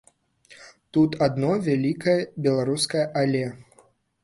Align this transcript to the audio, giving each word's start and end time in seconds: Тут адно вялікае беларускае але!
Тут 0.97 1.11
адно 1.25 1.51
вялікае 1.67 2.17
беларускае 2.47 3.05
але! 3.25 3.45